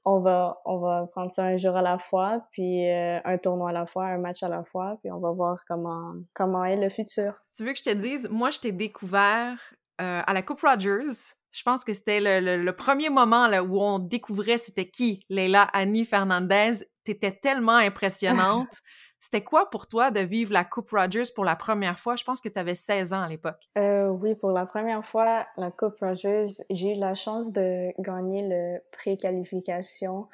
on, 0.05 0.19
va, 0.19 0.61
on 0.63 0.77
va 0.77 1.07
prendre 1.11 1.31
ça 1.31 1.43
un 1.45 1.57
jour 1.57 1.75
à 1.75 1.81
la 1.81 1.97
fois, 1.97 2.45
puis 2.51 2.87
euh, 2.87 3.19
un 3.25 3.37
tournoi 3.39 3.71
à 3.71 3.73
la 3.73 3.87
fois, 3.87 4.05
un 4.05 4.19
match 4.19 4.43
à 4.43 4.47
la 4.47 4.63
fois, 4.63 4.99
puis 5.01 5.11
on 5.11 5.19
va 5.19 5.31
voir 5.31 5.57
comment, 5.67 6.13
comment 6.35 6.63
est 6.65 6.77
le 6.77 6.89
futur. 6.89 7.33
Tu 7.55 7.65
veux 7.65 7.73
que 7.73 7.79
je 7.79 7.83
te 7.83 7.93
dise, 7.93 8.29
moi, 8.29 8.51
je 8.51 8.59
t'ai 8.59 8.71
découvert 8.71 9.57
à 9.97 10.33
la 10.33 10.41
Coupe 10.43 10.61
Rogers 10.61 11.33
je 11.51 11.63
pense 11.63 11.83
que 11.83 11.93
c'était 11.93 12.19
le, 12.21 12.71
premier 12.71 13.09
moment 13.09 13.47
là, 13.47 13.63
où 13.63 13.81
on 13.81 13.99
découvrait 13.99 14.57
c'était 14.57 14.87
qui 14.87 15.19
Leila 15.29 15.63
Annie 15.73 16.05
Fernandez. 16.05 16.85
T'étais 17.03 17.31
tellement 17.31 17.77
impressionnante. 17.77 18.69
c'était 19.19 19.43
quoi 19.43 19.69
pour 19.69 19.87
toi 19.87 20.11
de 20.11 20.19
vivre 20.19 20.53
la 20.53 20.63
Coupe 20.63 20.91
Rogers 20.91 21.31
pour 21.35 21.45
la 21.45 21.55
première 21.55 21.99
fois? 21.99 22.15
Je 22.15 22.23
pense 22.23 22.39
que 22.39 22.49
tu 22.49 22.59
avais 22.59 22.75
16 22.75 23.13
ans 23.13 23.21
à 23.21 23.27
l'époque. 23.27 23.67
Euh, 23.77 24.07
oui, 24.07 24.35
pour 24.35 24.51
la 24.51 24.65
première 24.65 25.05
fois, 25.05 25.47
la 25.57 25.71
Coupe 25.71 25.99
Rogers, 25.99 26.47
j'ai 26.69 26.95
eu 26.95 26.99
la 26.99 27.15
chance 27.15 27.51
de 27.51 27.89
gagner 27.99 28.47
le 28.47 28.79
pré-qualification 28.91 30.27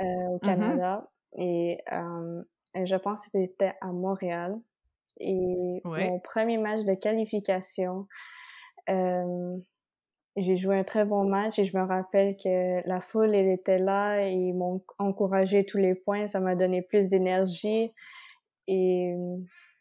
euh, 0.00 0.04
au 0.04 0.36
mm-hmm. 0.36 0.40
Canada. 0.40 1.10
Et 1.36 1.78
euh, 1.92 2.42
je 2.84 2.96
pense 2.96 3.22
que 3.22 3.30
c'était 3.32 3.74
à 3.80 3.88
Montréal. 3.88 4.58
Et 5.18 5.82
mon 5.84 6.20
premier 6.20 6.56
match 6.56 6.84
de 6.84 6.94
qualification, 6.94 8.06
j'ai 10.36 10.56
joué 10.56 10.78
un 10.78 10.84
très 10.84 11.04
bon 11.04 11.24
match 11.24 11.58
et 11.58 11.64
je 11.64 11.76
me 11.76 11.82
rappelle 11.84 12.36
que 12.36 12.86
la 12.88 13.00
foule, 13.00 13.34
elle 13.34 13.48
était 13.48 13.78
là 13.78 14.26
et 14.26 14.32
ils 14.32 14.54
m'ont 14.54 14.82
encouragé 14.98 15.64
tous 15.64 15.78
les 15.78 15.94
points. 15.94 16.26
Ça 16.26 16.40
m'a 16.40 16.54
donné 16.54 16.82
plus 16.82 17.08
d'énergie. 17.10 17.92
Et 18.66 19.14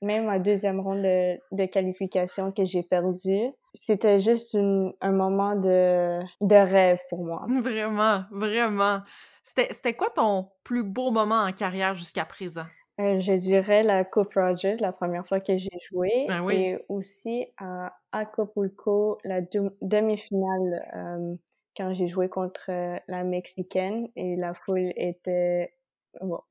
même 0.01 0.25
ma 0.25 0.39
deuxième 0.39 0.79
ronde 0.79 1.03
de, 1.03 1.39
de 1.51 1.65
qualification 1.65 2.51
que 2.51 2.65
j'ai 2.65 2.83
perdu, 2.83 3.51
c'était 3.73 4.19
juste 4.19 4.53
une, 4.53 4.93
un 4.99 5.11
moment 5.11 5.55
de, 5.55 6.19
de 6.41 6.55
rêve 6.55 6.99
pour 7.09 7.23
moi. 7.23 7.45
Vraiment, 7.61 8.23
vraiment. 8.31 9.01
C'était 9.43 9.93
quoi 9.93 10.09
ton 10.09 10.49
plus 10.63 10.83
beau 10.83 11.11
moment 11.11 11.43
en 11.43 11.51
carrière 11.51 11.95
jusqu'à 11.95 12.25
présent? 12.25 12.65
Euh, 12.99 13.19
je 13.19 13.33
dirais 13.33 13.83
la 13.83 14.03
Coupe 14.03 14.33
Rogers, 14.35 14.75
la 14.79 14.91
première 14.91 15.25
fois 15.25 15.39
que 15.39 15.57
j'ai 15.57 15.69
joué. 15.89 16.27
Ah 16.29 16.43
oui. 16.43 16.55
Et 16.55 16.85
aussi 16.89 17.47
à 17.57 17.93
Acapulco, 18.11 19.17
la 19.23 19.41
demi-finale, 19.81 20.85
euh, 20.95 21.35
quand 21.75 21.93
j'ai 21.93 22.07
joué 22.07 22.29
contre 22.29 22.69
euh, 22.69 22.97
la 23.07 23.23
Mexicaine 23.23 24.07
et 24.15 24.35
la 24.35 24.53
foule 24.53 24.91
était... 24.95 25.73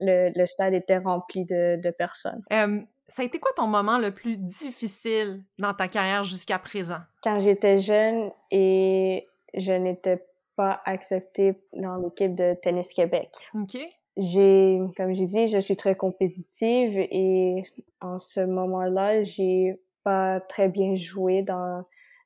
le, 0.01 0.33
le, 0.35 0.47
stade 0.47 0.75
était 0.75 0.99
rempli 0.99 1.45
de, 1.45 1.81
de 1.81 1.91
personnes. 1.91 2.43
ça 2.49 3.23
a 3.23 3.25
été 3.25 3.39
quoi 3.39 3.53
ton 3.55 3.67
moment 3.67 3.99
le 3.99 4.11
plus 4.11 4.37
difficile 4.37 5.43
dans 5.59 5.75
ta 5.75 5.89
carrière 5.89 6.25
jusqu'à 6.25 6.59
présent? 6.59 7.01
Quand 7.23 7.41
j'étais 7.41 7.79
jeune 7.79 8.31
et 8.51 9.29
je 9.55 9.73
n'étais 9.73 10.25
pas 10.57 10.81
acceptée 10.85 11.61
dans 11.75 11.97
l'équipe 11.97 12.35
de 12.35 12.55
Tennis 12.63 12.93
Québec. 12.93 13.31
OK 13.55 13.79
j'ai, 14.17 14.81
comme 14.97 15.15
j'ai 15.15 15.25
dit, 15.25 15.49
je 15.49 15.59
suis 15.59 15.77
très 15.77 15.95
compétitive 15.95 16.99
et 16.99 17.63
en 18.01 18.19
ce 18.19 18.41
moment-là, 18.41 19.23
j'ai 19.23 19.81
pas 20.05 20.41
très 20.41 20.69
bien 20.69 20.97
joué 20.97 21.43
dans, 21.43 21.85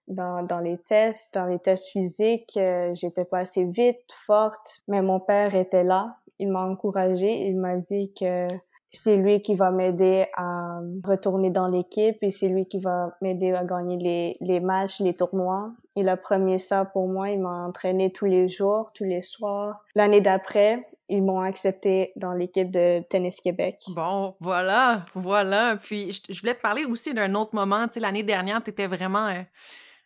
dans, 0.09 0.43
dans 0.43 0.61
les 0.61 0.79
tests, 0.79 1.35
dans 1.35 1.47
les 1.47 1.59
tests 1.59 1.89
physiques. 1.89 2.57
Euh, 2.57 2.95
j'étais 2.95 3.25
pas 3.25 3.41
assez 3.41 3.65
vite, 3.65 4.01
forte, 4.27 4.83
mais 4.89 5.03
mon 5.03 5.21
père 5.21 5.55
était 5.55 5.85
là. 5.85 6.17
Il 6.39 6.51
m'a 6.51 6.67
encouragée. 6.67 7.47
Il 7.47 7.57
m'a 7.57 7.77
dit 7.77 8.13
que 8.19 8.47
c'est 8.93 9.17
lui 9.17 9.43
qui 9.43 9.55
va 9.55 9.71
m'aider 9.71 10.27
à 10.37 10.81
retourner 11.05 11.51
dans 11.51 11.67
l'équipe 11.67 12.17
et 12.23 12.31
c'est 12.31 12.49
lui 12.49 12.67
qui 12.67 12.79
va 12.79 13.17
m'aider 13.21 13.53
à 13.53 13.65
gagner 13.65 13.97
les, 13.99 14.37
les 14.41 14.61
matchs, 14.61 15.01
les 15.01 15.15
tournois. 15.15 15.73
Il 15.97 16.09
a 16.09 16.17
promis 16.17 16.61
ça 16.61 16.85
pour 16.85 17.09
moi. 17.09 17.31
Il 17.31 17.41
m'a 17.41 17.67
entraîné 17.67 18.13
tous 18.13 18.27
les 18.27 18.49
jours, 18.49 18.93
tous 18.95 19.05
les 19.05 19.23
soirs. 19.23 19.85
L'année 19.95 20.21
d'après, 20.21 20.87
ils 21.09 21.23
m'ont 21.23 21.41
accepté 21.41 22.13
dans 22.17 22.33
l'équipe 22.33 22.71
de 22.71 23.03
Tennis 23.11 23.41
Québec. 23.41 23.81
Bon, 23.89 24.37
voilà, 24.41 25.05
voilà. 25.15 25.77
Puis 25.77 26.13
je, 26.29 26.41
voulais 26.41 26.55
te 26.55 26.61
parler 26.61 26.85
aussi 26.85 27.13
d'un 27.13 27.35
autre 27.35 27.55
moment. 27.55 27.87
Tu 27.89 27.95
sais, 27.95 28.01
l'année 28.01 28.23
dernière, 28.23 28.63
tu 28.63 28.71
étais 28.71 28.87
vraiment 28.87 29.27
euh, 29.27 29.43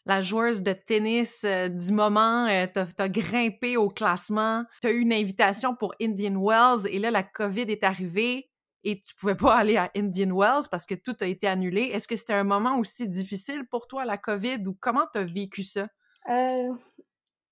la 0.06 0.22
joueuse 0.22 0.62
de 0.62 0.72
tennis 0.72 1.44
euh, 1.44 1.68
du 1.68 1.92
moment. 1.92 2.46
Euh, 2.46 2.66
tu 2.72 2.80
as, 3.02 3.08
grimpé 3.08 3.76
au 3.76 3.88
classement. 3.88 4.64
Tu 4.82 4.88
as 4.88 4.90
eu 4.90 5.00
une 5.00 5.12
invitation 5.12 5.76
pour 5.76 5.94
Indian 6.00 6.34
Wells 6.40 6.86
et 6.90 6.98
là, 6.98 7.10
la 7.10 7.22
COVID 7.22 7.62
est 7.68 7.84
arrivée 7.84 8.50
et 8.82 8.98
tu 8.98 9.14
pouvais 9.14 9.36
pas 9.36 9.56
aller 9.56 9.76
à 9.76 9.90
Indian 9.96 10.34
Wells 10.34 10.68
parce 10.70 10.86
que 10.86 10.94
tout 10.94 11.16
a 11.20 11.26
été 11.26 11.46
annulé. 11.46 11.82
Est-ce 11.82 12.08
que 12.08 12.16
c'était 12.16 12.34
un 12.34 12.44
moment 12.44 12.78
aussi 12.78 13.08
difficile 13.08 13.66
pour 13.70 13.86
toi, 13.86 14.04
la 14.04 14.18
COVID, 14.18 14.66
ou 14.66 14.76
comment 14.80 15.04
tu 15.12 15.18
as 15.18 15.24
vécu 15.24 15.62
ça? 15.62 15.88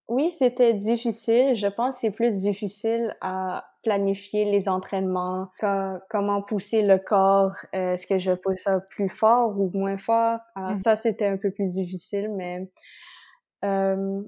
Oui, 0.09 0.31
c'était 0.31 0.73
difficile. 0.73 1.57
Je 1.57 1.67
pense 1.67 1.97
que 1.97 2.01
c'est 2.03 2.11
plus 2.11 2.43
difficile 2.43 3.17
à 3.21 3.65
planifier 3.83 4.45
les 4.45 4.69
entraînements, 4.69 5.49
comment 6.11 6.43
pousser 6.43 6.83
le 6.83 6.99
corps, 6.99 7.55
est-ce 7.73 8.07
que 8.07 8.19
je 8.19 8.33
pousse 8.33 8.63
ça 8.63 8.81
plus 8.81 9.09
fort 9.09 9.59
ou 9.59 9.71
moins 9.73 9.97
fort? 9.97 10.41
Alors 10.57 10.73
mmh. 10.73 10.79
ça, 10.79 10.97
c'était 10.97 11.27
un 11.27 11.37
peu 11.37 11.53
plus 11.53 11.75
difficile, 11.75 12.29
mais 12.35 12.69
euh, 13.65 14.23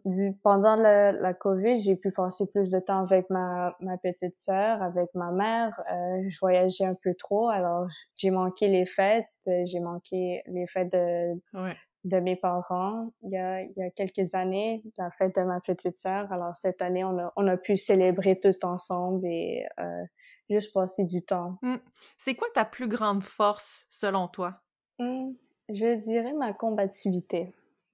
pendant 0.44 0.76
la, 0.76 1.11
la 1.11 1.35
COVID, 1.35 1.80
j'ai 1.80 1.97
pu 1.97 2.12
passer 2.12 2.47
plus 2.47 2.70
de 2.70 2.78
temps 2.78 3.00
avec 3.02 3.28
ma, 3.30 3.76
ma 3.80 3.99
petite 3.99 4.37
sœur, 4.37 4.80
avec 4.80 5.08
ma 5.14 5.32
mère. 5.32 5.80
Euh, 5.92 6.23
je 6.28 6.38
voyageais 6.40 6.85
un 6.85 6.94
peu 6.94 7.14
trop, 7.14 7.49
alors 7.49 7.88
j'ai 8.16 8.30
manqué 8.30 8.68
les 8.68 8.87
fêtes, 8.87 9.26
j'ai 9.47 9.80
manqué 9.80 10.42
les 10.47 10.68
fêtes 10.68 10.92
de, 10.92 11.35
ouais 11.54 11.76
de 12.08 12.18
mes 12.18 12.36
parents 12.36 13.10
il 13.22 13.30
y, 13.30 13.36
a, 13.36 13.62
il 13.62 13.72
y 13.76 13.82
a 13.82 13.90
quelques 13.90 14.34
années, 14.34 14.82
la 14.96 15.10
fête 15.10 15.36
de 15.36 15.42
ma 15.42 15.60
petite 15.60 15.96
sœur. 15.96 16.30
Alors 16.32 16.56
cette 16.56 16.82
année, 16.82 17.04
on 17.04 17.18
a, 17.18 17.32
on 17.36 17.46
a 17.46 17.56
pu 17.56 17.76
célébrer 17.76 18.38
tous 18.38 18.58
ensemble 18.62 19.26
et 19.26 19.66
euh, 19.78 20.04
juste 20.50 20.72
passer 20.72 21.04
du 21.04 21.22
temps. 21.22 21.58
Mmh. 21.62 21.76
C'est 22.16 22.34
quoi 22.34 22.48
ta 22.54 22.64
plus 22.64 22.88
grande 22.88 23.22
force 23.22 23.86
selon 23.90 24.28
toi? 24.28 24.60
Mmh, 24.98 25.30
je 25.68 25.94
dirais 25.96 26.32
ma 26.32 26.52
combativité. 26.52 27.52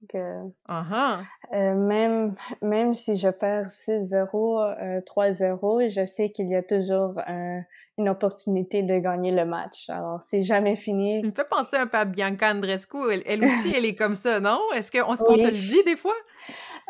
Que, 0.09 0.43
uh-huh. 0.69 1.25
euh, 1.53 1.73
même, 1.73 2.35
même 2.61 2.93
si 2.93 3.15
je 3.15 3.29
perds 3.29 3.69
6-0, 3.69 5.03
3-0, 5.03 5.85
euh, 5.85 5.89
je 5.89 6.05
sais 6.05 6.29
qu'il 6.29 6.47
y 6.47 6.55
a 6.55 6.61
toujours 6.61 7.19
un, 7.25 7.63
une 7.97 8.09
opportunité 8.09 8.83
de 8.83 8.97
gagner 8.99 9.31
le 9.31 9.45
match. 9.45 9.89
Alors, 9.89 10.21
c'est 10.21 10.41
jamais 10.41 10.75
fini. 10.75 11.21
Tu 11.21 11.27
me 11.27 11.31
fais 11.31 11.45
penser 11.45 11.77
un 11.77 11.87
peu 11.87 11.97
à 11.97 12.05
Bianca 12.05 12.51
Andrescu. 12.51 12.97
Elle, 13.25 13.43
aussi, 13.45 13.73
elle 13.75 13.85
est 13.85 13.95
comme 13.95 14.15
ça, 14.15 14.39
non? 14.39 14.59
Est-ce 14.75 14.91
qu'on 14.91 15.15
te 15.15 15.47
le 15.47 15.51
dit 15.51 15.83
des 15.85 15.95
fois? 15.95 16.15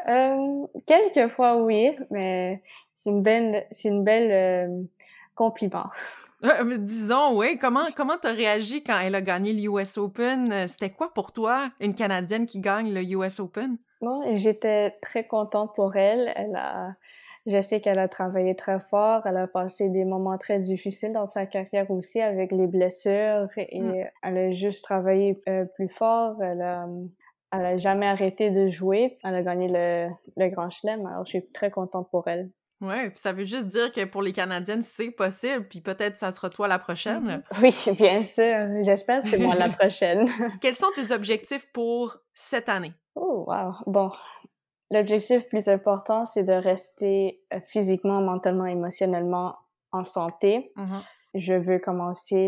Euh, 0.07 0.65
quelques 0.85 1.31
fois, 1.31 1.57
oui, 1.57 1.91
mais 2.09 2.61
c'est 2.95 3.09
une 3.09 3.21
belle, 3.21 3.65
c'est 3.71 3.89
une 3.89 4.03
belle 4.03 4.31
euh, 4.31 4.83
compliment. 5.35 5.87
Euh, 6.43 6.77
disons, 6.77 7.35
oui. 7.39 7.57
Comment 7.57 7.85
comment 7.95 8.17
t'as 8.21 8.33
réagi 8.33 8.83
quand 8.83 8.99
elle 8.99 9.15
a 9.15 9.21
gagné 9.21 9.53
l'US 9.53 9.97
Open? 9.97 10.67
C'était 10.67 10.91
quoi 10.91 11.11
pour 11.11 11.31
toi, 11.31 11.71
une 11.79 11.95
Canadienne 11.95 12.45
qui 12.45 12.59
gagne 12.59 12.93
le 12.93 13.01
US 13.01 13.39
Open? 13.39 13.77
Bon, 14.01 14.35
j'étais 14.35 14.91
très 15.01 15.25
contente 15.25 15.73
pour 15.73 15.95
elle. 15.95 16.31
Elle 16.35 16.55
a 16.55 16.93
je 17.45 17.61
sais 17.61 17.79
qu'elle 17.79 17.99
a 17.99 18.07
travaillé 18.07 18.55
très 18.55 18.79
fort, 18.79 19.25
elle 19.25 19.37
a 19.37 19.47
passé 19.47 19.89
des 19.89 20.05
moments 20.05 20.37
très 20.37 20.59
difficiles 20.59 21.13
dans 21.13 21.27
sa 21.27 21.45
carrière 21.45 21.89
aussi 21.91 22.19
avec 22.21 22.51
les 22.51 22.67
blessures 22.67 23.49
et 23.57 23.81
mm. 23.81 24.05
elle 24.23 24.37
a 24.37 24.51
juste 24.51 24.83
travaillé 24.83 25.39
euh, 25.47 25.65
plus 25.75 25.89
fort. 25.89 26.41
Elle 26.41 26.61
a, 26.61 26.87
elle 27.51 27.65
a 27.65 27.77
jamais 27.77 28.07
arrêté 28.07 28.49
de 28.49 28.69
jouer. 28.69 29.17
Elle 29.23 29.35
a 29.35 29.43
gagné 29.43 29.67
le, 29.67 30.09
le 30.37 30.49
Grand 30.49 30.69
Chelem, 30.69 31.05
alors 31.05 31.25
je 31.25 31.31
suis 31.31 31.51
très 31.51 31.69
contente 31.69 32.09
pour 32.09 32.27
elle. 32.27 32.49
Ouais, 32.81 33.09
ça 33.15 33.31
veut 33.31 33.45
juste 33.45 33.67
dire 33.67 33.91
que 33.91 34.03
pour 34.03 34.21
les 34.21 34.33
Canadiennes, 34.33 34.83
c'est 34.83 35.11
possible, 35.11 35.65
puis 35.67 35.79
peut-être 35.79 36.17
ça 36.17 36.31
sera 36.31 36.49
toi 36.49 36.67
la 36.67 36.77
prochaine. 36.77 37.41
Oui, 37.61 37.73
bien 37.97 38.21
sûr. 38.21 38.67
J'espère 38.81 39.21
que 39.21 39.29
c'est 39.29 39.37
moi 39.37 39.55
la 39.55 39.69
prochaine. 39.79 40.29
Quels 40.61 40.75
sont 40.75 40.91
tes 40.95 41.13
objectifs 41.13 41.67
pour 41.71 42.17
cette 42.33 42.67
année? 42.67 42.93
Oh, 43.15 43.45
wow. 43.47 43.75
Bon, 43.87 44.11
L'objectif 44.91 45.47
plus 45.47 45.67
important, 45.67 46.25
c'est 46.25 46.43
de 46.43 46.53
rester 46.53 47.41
euh, 47.53 47.59
physiquement, 47.65 48.21
mentalement, 48.21 48.65
émotionnellement 48.65 49.55
en 49.91 50.03
santé. 50.03 50.71
Mmh 50.75 50.99
Je 51.33 51.53
veux 51.53 51.79
commencer 51.79 52.47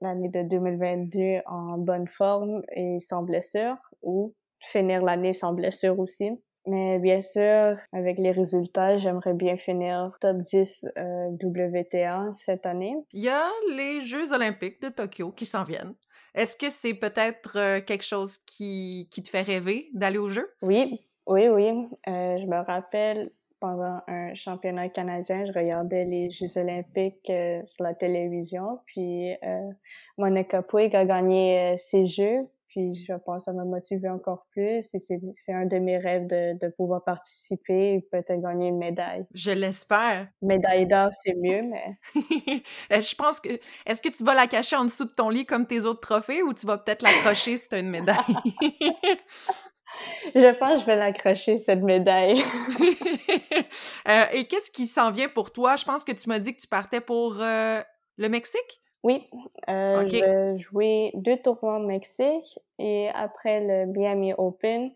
l'année 0.00 0.28
de 0.28 0.42
2022 0.42 1.42
en 1.46 1.78
bonne 1.78 2.08
forme 2.08 2.62
et 2.74 2.98
sans 3.00 3.22
blessure 3.22 3.76
ou 4.02 4.34
finir 4.60 5.02
l'année 5.02 5.32
sans 5.32 5.52
blessure 5.52 5.98
aussi. 5.98 6.30
Mais 6.66 6.98
bien 6.98 7.20
sûr, 7.20 7.76
avec 7.92 8.18
les 8.18 8.30
résultats, 8.30 8.96
j'aimerais 8.96 9.34
bien 9.34 9.56
finir 9.56 10.16
top 10.20 10.38
10 10.38 10.86
euh, 10.96 11.28
WTA 11.42 12.30
cette 12.32 12.64
année. 12.64 12.96
Il 13.12 13.22
y 13.22 13.28
a 13.28 13.50
les 13.70 14.00
Jeux 14.00 14.32
olympiques 14.32 14.80
de 14.80 14.88
Tokyo 14.88 15.30
qui 15.32 15.44
s'en 15.44 15.64
viennent. 15.64 15.94
Est-ce 16.34 16.56
que 16.56 16.70
c'est 16.70 16.94
peut-être 16.94 17.58
euh, 17.58 17.80
quelque 17.80 18.04
chose 18.04 18.38
qui, 18.38 19.08
qui 19.10 19.22
te 19.22 19.28
fait 19.28 19.42
rêver 19.42 19.90
d'aller 19.92 20.18
aux 20.18 20.30
Jeux? 20.30 20.50
Oui, 20.62 21.06
oui, 21.26 21.48
oui. 21.48 21.88
Euh, 22.08 22.38
je 22.38 22.46
me 22.46 22.64
rappelle 22.64 23.30
pendant 23.64 24.02
un 24.08 24.34
championnat 24.34 24.90
canadien, 24.90 25.46
je 25.46 25.52
regardais 25.58 26.04
les 26.04 26.30
Jeux 26.30 26.58
olympiques 26.58 27.30
euh, 27.30 27.62
sur 27.66 27.84
la 27.84 27.94
télévision, 27.94 28.80
puis 28.84 29.32
euh, 29.42 29.70
Monica 30.18 30.60
Puig 30.60 30.94
a 30.94 31.06
gagné 31.06 31.72
euh, 31.72 31.76
ses 31.78 32.04
Jeux, 32.04 32.46
puis 32.68 32.94
je 32.94 33.14
pense 33.14 33.38
que 33.38 33.44
ça 33.44 33.52
m'a 33.54 33.64
motivé 33.64 34.10
encore 34.10 34.44
plus, 34.50 34.94
et 34.94 34.98
c'est 34.98 35.52
un 35.54 35.64
de 35.64 35.78
mes 35.78 35.96
rêves 35.96 36.26
de, 36.26 36.58
de 36.58 36.68
pouvoir 36.72 37.04
participer 37.04 37.94
et 37.94 38.00
peut-être 38.12 38.42
gagner 38.42 38.68
une 38.68 38.76
médaille. 38.76 39.24
Je 39.32 39.52
l'espère. 39.52 40.28
Médaille 40.42 40.86
d'or, 40.86 41.08
c'est 41.12 41.34
mieux, 41.34 41.62
mais... 41.62 41.96
je 42.90 43.14
pense 43.14 43.40
que... 43.40 43.48
Est-ce 43.86 44.02
que 44.02 44.10
tu 44.10 44.24
vas 44.24 44.34
la 44.34 44.46
cacher 44.46 44.76
en 44.76 44.84
dessous 44.84 45.06
de 45.06 45.12
ton 45.12 45.30
lit 45.30 45.46
comme 45.46 45.66
tes 45.66 45.86
autres 45.86 46.00
trophées, 46.00 46.42
ou 46.42 46.52
tu 46.52 46.66
vas 46.66 46.76
peut-être 46.76 47.00
l'accrocher 47.00 47.56
si 47.56 47.66
tu 47.66 47.76
as 47.76 47.78
une 47.78 47.88
médaille? 47.88 48.18
Je 50.34 50.54
pense 50.58 50.74
que 50.74 50.80
je 50.80 50.86
vais 50.86 50.96
l'accrocher, 50.96 51.58
cette 51.58 51.82
médaille. 51.82 52.42
Euh, 54.06 54.24
et 54.32 54.46
qu'est-ce 54.46 54.70
qui 54.70 54.86
s'en 54.86 55.10
vient 55.10 55.28
pour 55.28 55.50
toi? 55.50 55.76
Je 55.76 55.84
pense 55.84 56.04
que 56.04 56.12
tu 56.12 56.28
m'as 56.28 56.38
dit 56.38 56.54
que 56.54 56.60
tu 56.60 56.66
partais 56.66 57.00
pour 57.00 57.40
euh, 57.40 57.80
le 58.18 58.28
Mexique? 58.28 58.82
Oui, 59.02 59.28
euh, 59.68 60.06
je 60.06 60.16
vais 60.16 60.58
jouer 60.58 61.10
deux 61.14 61.38
tournois 61.38 61.78
au 61.78 61.86
Mexique 61.86 62.58
et 62.78 63.08
après 63.14 63.60
le 63.60 63.86
Miami 63.86 64.34
Open, 64.36 64.90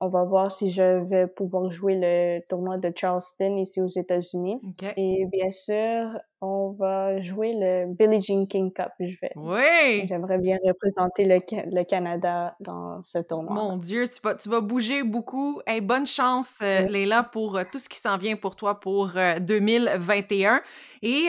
on 0.00 0.08
va 0.08 0.24
voir 0.24 0.52
si 0.52 0.70
je 0.70 1.04
vais 1.04 1.26
pouvoir 1.26 1.70
jouer 1.70 1.96
le 1.96 2.40
tournoi 2.48 2.78
de 2.78 2.92
Charleston 2.94 3.56
ici 3.56 3.80
aux 3.80 3.86
États-Unis. 3.86 4.60
Et 4.96 5.26
bien 5.30 5.50
sûr, 5.50 6.06
on 6.40 6.72
va 6.72 7.20
jouer 7.22 7.54
le 7.54 7.86
Billie 7.94 8.20
Jean 8.20 8.46
King 8.46 8.72
Cup. 8.72 8.90
Je 9.00 9.16
vais. 9.20 9.32
Oui! 9.36 10.06
J'aimerais 10.06 10.38
bien 10.38 10.58
représenter 10.64 11.24
le, 11.24 11.38
le, 11.70 11.84
Canada 11.84 12.54
dans 12.60 13.02
ce 13.02 13.18
tournoi. 13.18 13.54
Mon 13.54 13.76
Dieu, 13.76 14.04
tu 14.06 14.20
vas, 14.22 14.34
tu 14.34 14.48
vas 14.48 14.60
bouger 14.60 15.02
beaucoup. 15.02 15.60
Hey, 15.66 15.80
bonne 15.80 16.06
chance, 16.06 16.58
euh, 16.62 16.82
Leila, 16.82 17.22
pour 17.22 17.56
euh, 17.56 17.62
tout 17.70 17.78
ce 17.78 17.88
qui 17.88 17.98
s'en 17.98 18.18
vient 18.18 18.36
pour 18.36 18.56
toi 18.56 18.80
pour 18.80 19.10
2021. 19.40 20.54
Euh, 20.54 20.58
Et 21.02 21.28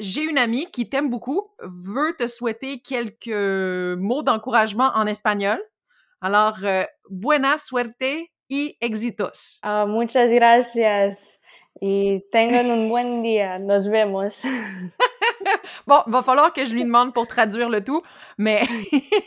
j'ai 0.00 0.22
une 0.22 0.38
amie 0.38 0.66
qui 0.70 0.88
t'aime 0.88 1.10
beaucoup, 1.10 1.48
veut 1.62 2.14
te 2.16 2.26
souhaiter 2.26 2.80
quelques 2.80 3.98
mots 3.98 4.22
d'encouragement 4.22 4.90
en 4.94 5.06
espagnol. 5.06 5.58
Alors, 6.20 6.58
buena 7.08 7.58
suerte 7.58 8.32
y 8.48 8.76
éxitos. 8.80 9.58
Ah, 9.62 9.86
muchas 9.86 10.30
gracias. 10.30 11.40
Y 11.80 12.24
tengan 12.30 12.70
un 12.70 12.88
buen 12.88 13.22
día. 13.22 13.58
Nos 13.58 13.88
vemos. 13.88 14.42
bon, 15.86 16.02
va 16.06 16.22
falloir 16.22 16.52
que 16.52 16.64
je 16.64 16.74
lui 16.74 16.84
demande 16.84 17.12
pour 17.12 17.26
traduire 17.26 17.68
le 17.68 17.82
tout, 17.82 18.02
mais 18.38 18.62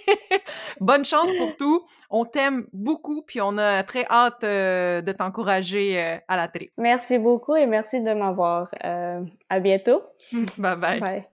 bonne 0.80 1.06
chance 1.06 1.32
pour 1.38 1.56
tout. 1.56 1.86
On 2.10 2.26
t'aime 2.26 2.68
beaucoup, 2.72 3.22
puis 3.22 3.42
on 3.42 3.58
a 3.58 3.84
très 3.84 4.06
hâte 4.10 4.44
euh, 4.44 5.02
de 5.02 5.12
t'encourager 5.12 6.02
euh, 6.02 6.18
à 6.28 6.38
la 6.38 6.48
télé. 6.48 6.72
Merci 6.78 7.18
beaucoup 7.18 7.56
et 7.56 7.66
merci 7.66 8.02
de 8.02 8.14
m'avoir. 8.14 8.70
Euh, 8.84 9.22
à 9.50 9.60
bientôt. 9.60 10.02
bye 10.58 10.76
bye. 10.76 11.00
Bye. 11.00 11.28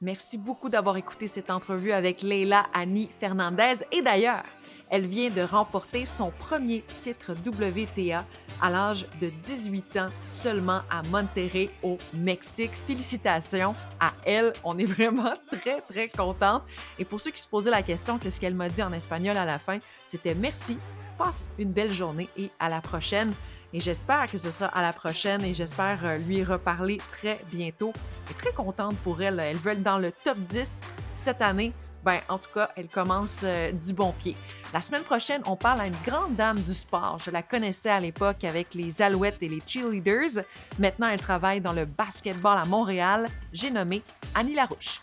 Merci 0.00 0.38
beaucoup 0.38 0.68
d'avoir 0.68 0.96
écouté 0.96 1.26
cette 1.26 1.50
entrevue 1.50 1.90
avec 1.90 2.22
Leila 2.22 2.66
Annie 2.72 3.10
Fernandez. 3.18 3.84
Et 3.90 4.00
d'ailleurs, 4.00 4.44
elle 4.90 5.04
vient 5.04 5.28
de 5.28 5.40
remporter 5.40 6.06
son 6.06 6.30
premier 6.30 6.82
titre 6.82 7.32
WTA 7.32 8.24
à 8.62 8.70
l'âge 8.70 9.06
de 9.20 9.28
18 9.42 9.96
ans 9.96 10.10
seulement 10.22 10.82
à 10.88 11.02
Monterrey 11.10 11.70
au 11.82 11.98
Mexique. 12.14 12.76
Félicitations 12.86 13.74
à 13.98 14.12
elle. 14.24 14.52
On 14.62 14.78
est 14.78 14.84
vraiment 14.86 15.34
très, 15.50 15.80
très 15.80 16.08
contente. 16.08 16.62
Et 17.00 17.04
pour 17.04 17.20
ceux 17.20 17.32
qui 17.32 17.42
se 17.42 17.48
posaient 17.48 17.72
la 17.72 17.82
question, 17.82 18.18
qu'est-ce 18.18 18.38
qu'elle 18.38 18.54
m'a 18.54 18.68
dit 18.68 18.84
en 18.84 18.92
espagnol 18.92 19.36
à 19.36 19.44
la 19.44 19.58
fin, 19.58 19.78
c'était 20.06 20.36
merci, 20.36 20.78
passe 21.18 21.48
une 21.58 21.72
belle 21.72 21.92
journée 21.92 22.28
et 22.36 22.50
à 22.60 22.68
la 22.68 22.80
prochaine. 22.80 23.32
Et 23.72 23.80
j'espère 23.80 24.30
que 24.30 24.38
ce 24.38 24.50
sera 24.50 24.66
à 24.66 24.82
la 24.82 24.92
prochaine 24.92 25.44
et 25.44 25.52
j'espère 25.52 25.98
euh, 26.04 26.18
lui 26.18 26.42
reparler 26.42 26.98
très 27.10 27.38
bientôt. 27.52 27.92
Suis 28.26 28.34
très 28.34 28.52
contente 28.52 28.96
pour 28.98 29.20
elle. 29.20 29.38
Elle 29.40 29.58
veut 29.58 29.72
être 29.72 29.82
dans 29.82 29.98
le 29.98 30.10
top 30.10 30.38
10 30.38 30.80
cette 31.14 31.42
année. 31.42 31.72
Ben, 32.04 32.20
en 32.28 32.38
tout 32.38 32.48
cas, 32.54 32.70
elle 32.76 32.88
commence 32.88 33.40
euh, 33.44 33.72
du 33.72 33.92
bon 33.92 34.12
pied. 34.12 34.36
La 34.72 34.80
semaine 34.80 35.02
prochaine, 35.02 35.42
on 35.46 35.56
parle 35.56 35.80
à 35.80 35.86
une 35.86 35.96
grande 36.06 36.36
dame 36.36 36.60
du 36.60 36.72
sport. 36.72 37.18
Je 37.24 37.30
la 37.30 37.42
connaissais 37.42 37.90
à 37.90 38.00
l'époque 38.00 38.44
avec 38.44 38.74
les 38.74 39.02
Alouettes 39.02 39.42
et 39.42 39.48
les 39.48 39.62
Cheerleaders. 39.66 40.44
Maintenant, 40.78 41.08
elle 41.08 41.20
travaille 41.20 41.60
dans 41.60 41.72
le 41.72 41.84
basketball 41.84 42.58
à 42.58 42.64
Montréal. 42.64 43.28
J'ai 43.52 43.70
nommé 43.70 44.02
Annie 44.34 44.54
Larouche. 44.54 45.02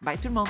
Bye 0.00 0.16
tout 0.16 0.28
le 0.28 0.34
monde! 0.34 0.48